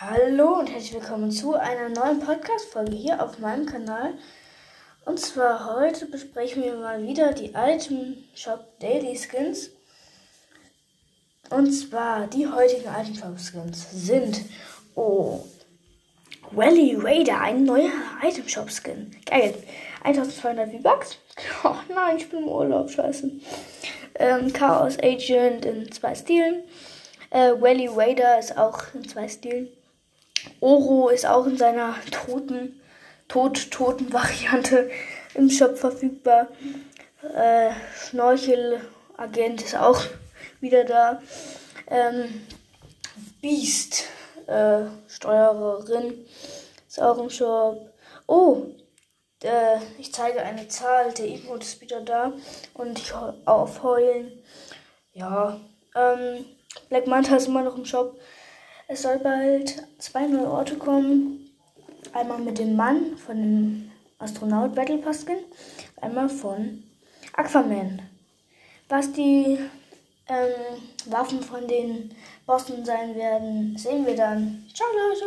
[0.00, 4.14] Hallo und herzlich willkommen zu einer neuen Podcast-Folge hier auf meinem Kanal.
[5.04, 9.70] Und zwar heute besprechen wir mal wieder die Item Shop Daily Skins.
[11.48, 14.40] Und zwar die heutigen Item Shop Skins sind
[14.96, 15.44] Oh
[16.56, 19.14] Rally Raider, ein neuer Item Shop Skin.
[19.26, 19.54] Geil.
[20.02, 21.18] 1200 V-Bucks.
[21.62, 23.30] Oh nein, ich bin im Urlaub, scheiße.
[24.16, 26.64] Ähm, Chaos Agent in zwei Stilen.
[27.30, 29.68] Äh, Wally Raider ist auch in zwei Stilen.
[30.60, 32.80] Oro ist auch in seiner toten,
[33.28, 34.90] tot-toten Variante
[35.34, 36.48] im Shop verfügbar.
[37.34, 40.02] Äh, Schnorchelagent ist auch
[40.60, 41.22] wieder da.
[41.88, 42.46] Ähm,
[43.40, 44.04] Beast,
[44.46, 46.26] äh, Steuererin,
[46.88, 47.78] ist auch im Shop.
[48.26, 48.66] Oh,
[49.42, 51.12] äh, ich zeige eine Zahl.
[51.12, 52.32] Der Emote ist wieder da.
[52.74, 53.12] Und ich
[53.44, 54.42] aufheulen.
[55.12, 55.60] Ja,
[55.94, 56.44] ähm,
[56.88, 58.18] Black Manta ist immer noch im Shop.
[58.86, 61.50] Es soll bald zwei neue Orte kommen.
[62.12, 65.38] Einmal mit dem Mann von dem Astronaut Battle Pass Skin,
[66.00, 66.82] einmal von
[67.32, 68.02] Aquaman.
[68.88, 69.58] Was die
[70.28, 72.14] ähm, Waffen von den
[72.46, 74.66] Bossen sein werden, sehen wir dann.
[74.74, 75.24] Ciao Leute!